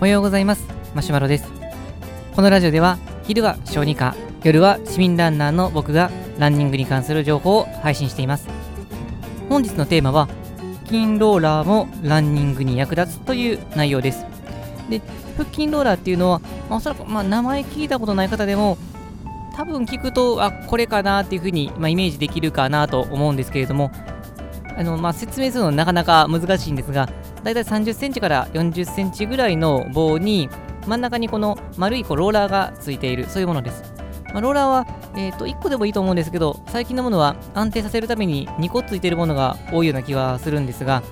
[0.00, 0.66] おはようございます。
[0.94, 1.44] マシュマロです。
[2.34, 8.48] このラジオでは昼は小児科夜は市民ランナーの僕がランニングに関する情報を配信しています。
[9.50, 10.26] 本日のテーマは
[10.86, 14.24] 腹筋ローラーもランニングに役立つという内容です。
[14.88, 15.02] で
[15.36, 18.78] 腹筋ローラーっていうのは、ま、おそらく、まあ、名前聞いたことない方でも
[19.54, 23.90] 多分聞くとあこれかなっていうふうに、まあ、イメージできるかなと思うんですけれども
[24.78, 27.10] あの、まあ、説明するのなかなか難しいんですが
[27.42, 30.48] だいたい30センチから40センチぐらいの棒に
[30.86, 33.82] 真ん中にこの丸いこうローラーがついているそういうものです、
[34.32, 41.02] まあ、ローラーは、えー、と1個でもいいと思うんですけど最近のものは安定させるために2個ついているものが多いような気がするんですが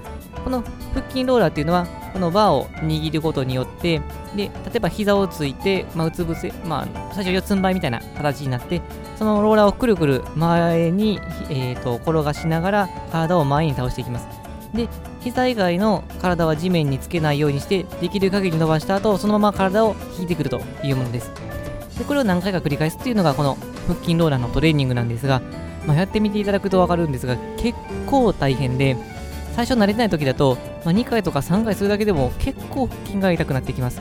[0.45, 0.63] この
[0.95, 4.01] 腹筋ローラーっていうのはこのバーを握ることによって
[4.35, 8.81] で例えば膝をついて、まあ、うつ伏せ、まあ、最初四つん這いみたいな形になって
[9.17, 14.27] そのローラーをくるくる前に、えーと、転がしながら体を前に倒していきます。
[14.75, 14.89] で
[15.21, 21.31] 膝以外の体は地面につけないようにしてできる限り伸ばした後そのまま体を引いてくるというものです。
[21.99, 23.57] でこれを何回か繰り返すっていうのがこの
[23.89, 25.43] 腹筋ローラーのトレーニングなんですが、
[25.87, 28.97] まあ、やってみていただくと分かるんですが結構大変で
[29.55, 34.01] 最初慣れてない時だと、まあ、2回とか3回するだけでも結構腹筋が痛くなってきます。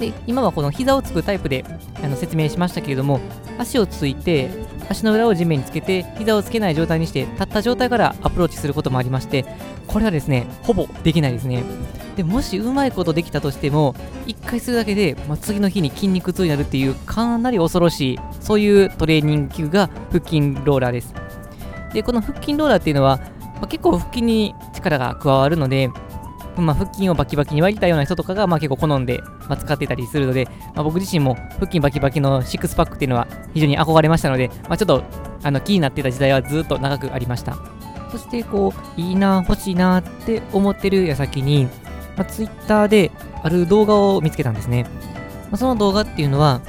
[0.00, 1.64] で今はこの膝をつくタイプで
[2.02, 3.20] あの説明しましたけれども
[3.58, 4.48] 足をついて
[4.88, 9.44] 足の裏を地面につけて膝をつけない状態にして立った状態からアプローチすることもありまして
[9.86, 11.62] これはですねほぼできないですね。
[12.16, 13.94] でもしうまいことできたとしても
[14.26, 21.14] 1回するだけで、まあ、次の日に筋肉痛になるっていうかなり恐ろしいそういうトレーニング器具が腹筋ローラーです。
[21.92, 25.90] でこの腹筋ローラーっていうのは、まあ、結構腹筋に力が加わるので
[26.62, 35.04] まあ、腹筋をバキバキに割りたような人とかが、まあ、結構好んで、まあ、使ってたりするので、まあ、僕自身も腹筋バキバキのシックスパックっていうのは非常に憧れましたので、まあ、ちょっと
[35.42, 37.56] あの気になってた時代はずっと長くありました。
[38.10, 41.66] そしてこういいな欲しいなって思ってる矢先に、
[42.16, 43.10] まあ、Twitter で
[43.42, 46.62] ある動画を見つけたんですね、まあ、その動画っていうのは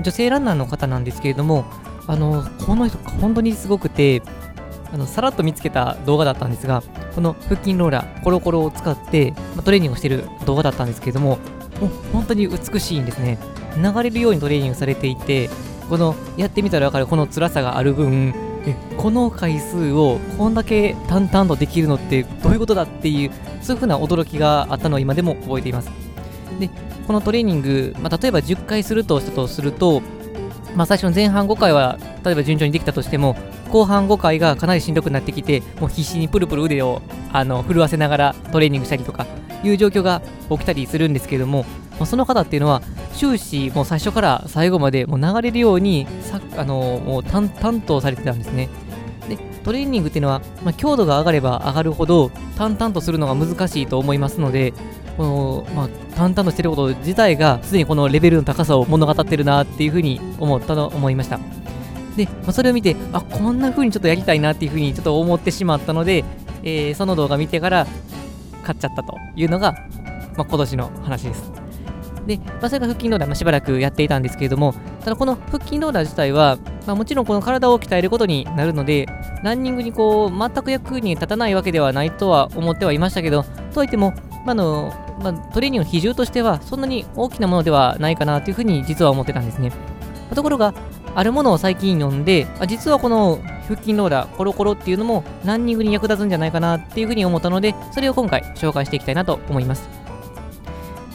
[0.00, 1.64] 女性ランナーの方なんですけれども
[2.06, 4.22] あのこの人本当にすごくて
[4.92, 6.82] あのさらっと見つけた動画だったんですが
[7.14, 11.38] この腹筋ローラーコロコロを使って、ま、トレーニングをしている動画だったんですけれども
[11.80, 13.38] も本当に美しいんですね。
[13.76, 15.48] 流れるようにトレーニングされていて
[15.88, 18.34] このやってみたら分かるこの辛さがある分
[18.96, 23.30] この回数をこんだけ淡々とできるのってどういうことだっていう
[23.62, 25.90] そういうふうな驚きがあったのを今でも覚えています。
[26.58, 26.68] で
[27.06, 30.02] このトレーニング、まあ、例えば10回するとしたとすると
[30.74, 33.36] まあ、最初の前半5回は例えば順調にできたとしても
[33.68, 37.02] 後半5回がかなりしんどくなってきてもう必死にプルプル腕を
[37.32, 39.26] あの震わせながらトレーニングしたりとか
[39.62, 41.64] いう状況が起きたりするんですけれども、
[42.06, 42.80] その方っていうのは
[43.14, 48.68] 終始もう最初から最後までもう流れるようにさあのもう淡々とされてたんですね。
[49.28, 54.72] でトレーニングっていうのは、まあ、強度が上がれば上がるほど淡々とするのが難しいと思いますので
[55.16, 61.38] この、まあ、淡々としてること自体がすでにこのレベルの高さを物語ってるなっていうふうに思ったと思いました。
[62.18, 66.24] で、まあ、それを見て、あ、こんな風にちょっとやりたいなっていう風にちょっと思ってしまったので、
[66.64, 67.86] えー、その動画見てから
[68.64, 69.72] 買っちゃったというのが、
[70.36, 71.52] まあ、今年の話です。
[72.26, 79.06] で、まあ、それが腹筋ローラー、まあ、しばらくやっていたんですけれども、ただこの腹筋ローラー自体は、まあ、もちろんこの体を鍛えることになるので、
[79.44, 84.12] ランニングにこう、全く役に立たないわけではないとは思ってはいましたけど、とはいっても、
[84.44, 84.92] まあの
[85.22, 89.72] まあ、トレーニングの比重としてはそんなに大きなものではないかなというふうに実は思ってたんですね。
[90.34, 90.74] ところが、
[91.14, 99.88] あるものを最近読んで、あ実はこの腹筋ローラーコロコロっていうのもランニングに役立つんじゃないかなっていうふうに思ったので、それを今回紹介していきたいなと思います。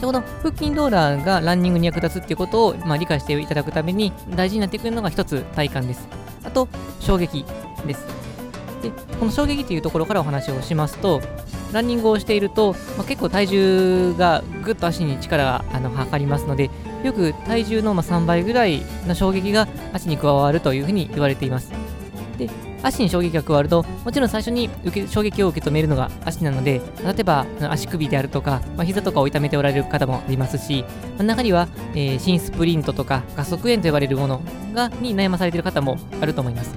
[0.00, 6.06] でこの腹筋ローラーがランニングに役立つっていうことを、まあ、理解していただくために大事になってくるのが一つ体幹です。
[6.44, 6.68] あと、
[7.00, 7.44] 衝撃
[7.86, 8.06] です。
[8.82, 11.22] で、この衝撃っていうところからお話をしますと、
[11.72, 16.70] ランニングをしていると、まあ、結構体重がぐっと足に力があのかかりますので、
[17.04, 21.70] よく体重の3倍ぐらいの衝撃が足に加わるというふうに言われています。
[22.38, 22.48] で、
[22.82, 30.82] 足に衝撃が加わると、もちろん最初に受け衝撃を受け止めるのが足なので、例えば足首であるとか、まあ、膝とかを痛めておられる方もいますし、
[31.18, 34.42] まあ、中には、えー、新スプリントとか加速炎と呼ばれるもの
[34.72, 36.74] がに悩まされている方もあると思います。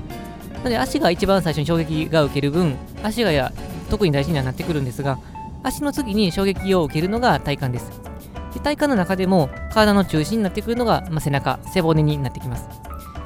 [0.55, 3.53] なので足が一番最初に衝撃が受ける分、足がや
[3.89, 5.19] 特に大事にはなってくるんですが、
[5.63, 8.06] 足の次に衝撃を受けるのが体幹です。
[8.53, 12.67] で体幹の中でも体の中心になってくるのが、まあ、背中、背骨になってきます。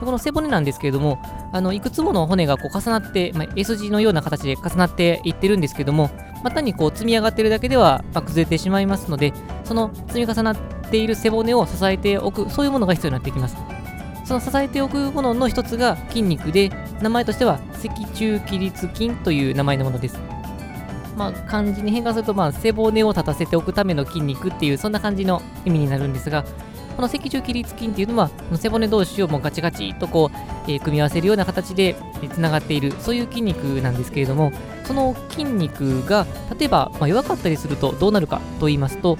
[0.01, 1.21] でこの背骨なんですけれども、
[1.53, 6.09] あのいくつもの骨がこう重なって、まあ、S 字のような形で重なっていってるんですけども、
[6.43, 9.33] まあ、単にこう積み上がってるだけでは、まあ、崩れてしまいますので、
[9.63, 10.57] その積み重なっ
[10.89, 13.57] ている背骨を支えておく、そういうものが必要になってきます。
[14.25, 16.71] その支えておくものの一つが筋肉で、
[17.01, 20.17] 名前としては脊柱起立筋という名前のものです。
[21.15, 26.43] まあ、漢字に変換すると、まあ、背骨を立たせておくための筋肉っていう、そんな感じの意味になるんですが、
[26.95, 30.37] この脊柱起立筋っていうのは、背骨同士をもうガチガチとこう、
[30.71, 31.95] えー、組み合わせるような形で
[32.33, 34.51] つながっている、そういう筋肉なんですけれども、
[34.85, 36.25] その筋肉が、
[36.57, 39.17] 例えば、まあ、弱かったりするとどうなるかと言いますと、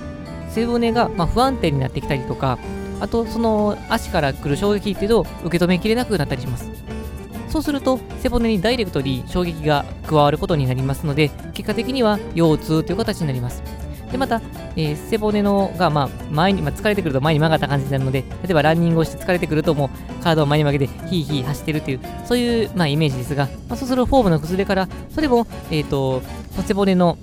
[0.49, 2.57] 背骨がま不安定になってきたりとか、
[2.99, 6.69] あとその足から来る衝撃っていうのを受け止めきれなくなったりします。
[7.51, 13.62] そうすると背骨にダイレクトに衝撃が加わることになりますので、結果的には腰痛という形になります。
[14.09, 14.42] で、また、
[14.75, 19.89] えー、背骨のが、まあ、前に、まあ、疲れてくると前に曲がった感じになるので、例えばランニングをして疲れてくるとも
[20.19, 26.21] う体を前に曲げてヒーヒー走ってるという、そういう、まあ、イメージですが、まあ、そうするとフォームの崩れから、それも、えっ、ー、と、
[26.65, 27.18] 背骨の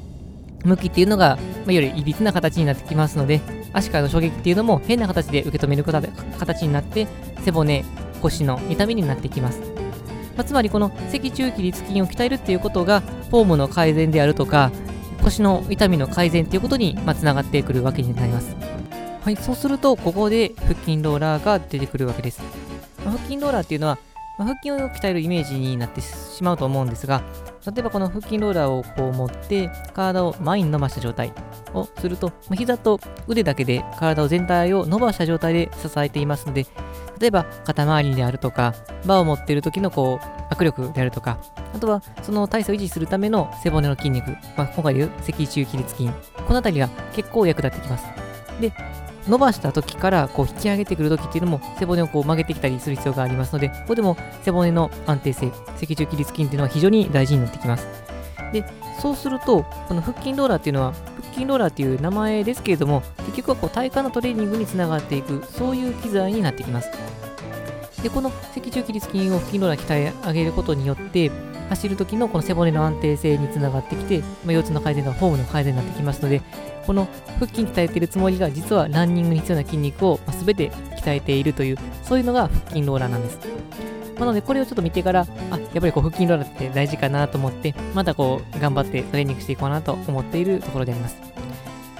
[0.64, 3.40] 向きっていうのが、まあ、よりいびつな形になってきますので、
[3.72, 7.06] 足からの衝撃っていうのも変な形で受け止める形になって、
[7.44, 7.84] 背骨、
[8.22, 9.77] 腰の痛みになってきます。
[10.38, 14.70] まあ、つまりこの脊柱起立筋を鍛えるっていうことが、フォームの改善であるとか、
[15.24, 18.54] 腰の痛みの改善ということにつながってくるわけになります。
[19.24, 22.40] はい、そうすると、ここで腹筋ローラーが出てくるわけです。
[23.04, 23.98] まあ、腹筋ローラーっていうのは、
[24.38, 27.24] まあ、腹筋を鍛えるイメージになってしまうと思うんですが、
[27.66, 31.32] 例えばこの腹筋ローラーをこう持って、体を前に伸ばした状態
[31.74, 36.66] をすると、膝と腕だけで体を全体を伸ばした状態で支えていますので、
[37.20, 38.74] 例えば肩周りであるとか、
[39.06, 41.38] バーを持っている時のこう握力であるとか、
[41.74, 46.14] あとはその体勢を維持するための背骨の筋肉、まあ、今回でいう脊柱起立筋、こ
[46.50, 48.06] の辺りが結構役立ってきます。
[48.60, 48.72] で、
[49.28, 57.86] 伸ばした時からこう引き上げてくる時っていうのも背骨をこう曲げてきたりする必要がありますので、ここでも背骨の安定性、脊柱起立筋っていうのは非常に大事になってきます。
[58.52, 58.64] で、
[59.00, 66.90] そうすると、この腹筋ローラーっていうのは、腹筋ローラーっていう名前ですけれども、結局はこう体幹のトレーニングにつながっていく、そういう機材になってきます。
[68.02, 71.30] で、この脊柱起立筋を腹筋ローラー鍛え上げることによって、
[71.68, 76.42] 走る時のこの背骨の安定性につながってきて、まあ、腰痛の改善とかフォームの改善になってきますので、
[76.86, 77.06] この
[77.38, 83.38] 腹筋鍛えているつもりが実はランニングに必要な筋肉を全て鍛えているという、そういうのが腹筋ローラーなんです。
[84.18, 91.16] なので、これをちょっと見てから、あ、やっぱりこう腹筋ローラーって大事かなと思って、またこう頑張ってトレーニングしていこうなと思っているところであります。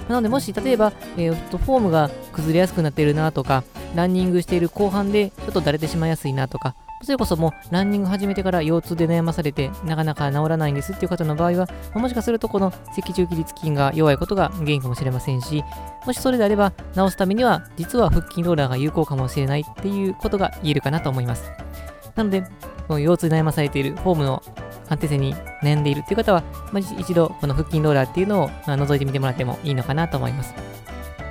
[0.09, 3.63] なので、もし例えば、えー、フォームが崩れやすくなっているなとか、
[3.95, 15.63] ランニングしている後半でちょっとだれてしまいやすいなとか、それこそもうランニング始めてから腰痛で悩まされてなかなか治らないんですっていう方の場合は、もしかするとこの脊柱起立筋が弱いことが原因かもしれませんし、
[16.07, 21.51] もしそれであれば治すためには実は腹筋ローラーが有効かもしれないっていうことが言えるかなと思います。
[22.17, 22.45] なので、
[22.89, 24.43] この腰痛に悩まされているフォームの
[24.89, 26.43] 安定性に悩んでいるっていう方は、
[26.73, 30.55] まあ、一度この腹筋ローラーっていうのを覗いてみてもらってもいいのかなと思います。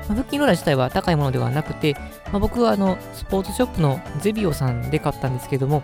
[0.08, 1.96] まあ、腹筋ローラー自体は高いものではなくて、
[2.32, 5.82] まあ、僕はあのスポーツショップのゼビオさんで買ったんですけども、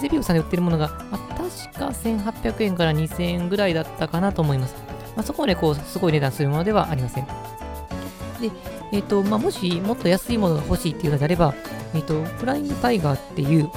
[0.00, 4.74] ゼビオさんで売ってるものが、まあ、確か1800円から2000円ぐらいだったかなと思います。
[5.16, 7.26] まあ、そこまでこうすごい値段するものではありません。
[7.26, 8.50] で、
[8.92, 11.54] え、ー、と、まあ、もしもっと安いものが欲しいっていうのであれば、
[11.94, 13.70] えっ、ー、と、フライングタイガーっていう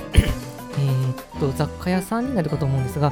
[1.40, 3.12] と、雑貨屋さんになるかと思うんですが、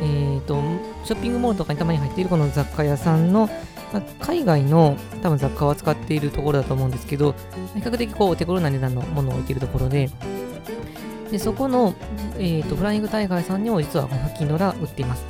[0.00, 0.60] えーと、
[1.04, 3.48] ショッピングモールとかにたまに入っているこの雑貨屋さんの、
[3.92, 7.34] ま、海外の多分雑貨を扱っているところだと思うんですけど、
[7.74, 10.10] 比較的こう手頃な値段のものを置いているところで、
[11.30, 11.94] でそこの、
[12.38, 15.24] えーと、フライングタイガーさんにも実は腹筋のラ売っています。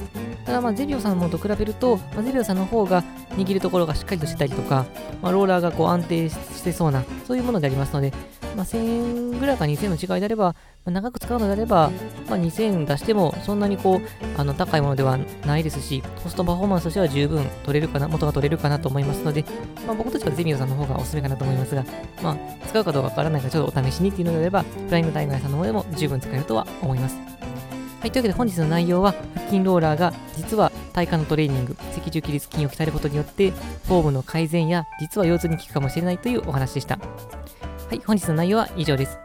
[0.44, 3.02] ただ、まあ、ゼビオさんのと比べると、まあ、ゼビオさんの方が
[3.36, 4.86] 握るところがしっかりとしてたりとか、
[5.20, 8.12] まあ、ローラーがこう安定してそうな、そういうものでありますので、
[8.56, 10.55] まあ、1000円ぐらいか2000円の違いであれば、ま
[10.86, 11.90] あ、長く使うのであれば、
[12.28, 14.00] まあ、2000円出してもそんなにこう
[14.38, 19.44] あの高いものではないですし、コストパフォーマンスとしては十分取れるかな、元が取れるかなと思いますので、
[19.86, 21.84] まあ、僕としてはゼミオさんの方がおすすめかなと思いますが、
[22.22, 22.36] まあ、
[22.67, 27.42] 使うかどうかわからないからちょっとお試しにっていうのであれば、フライングタイガーさんの方でも十分使えるとは思います。
[28.02, 36.98] はい、というわけで本日の内容は、腹筋ローラーが実は体幹のトレーニング、脊柱起立筋を鍛えることによって、フォームの改善や実は腰痛に効くかもしれないというお話でした。
[36.98, 39.20] はい、本日の内容は以上です。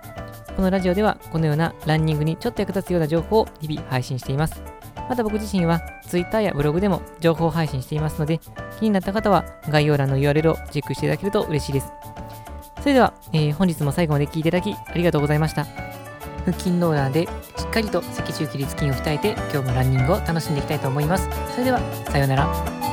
[0.55, 4.61] このラジオではこのようなランニングにちょっと役立つような情報を日々配信しています。
[5.09, 8.39] また僕自身は Twitter やブログでも情報配信していますので、
[8.79, 11.91] 気になった方は概要欄の URL をチェックしていただけると嬉しいです。
[12.81, 15.65] それでは、えー、本日も最後まで聴いていただきありがとうございました。
[16.45, 17.27] 腹筋ローラーで
[17.77, 21.29] かりと脊柱起立筋を鍛えて今日もランニングを楽しんでいきたいと思います。
[21.51, 22.86] それでは、さようなら。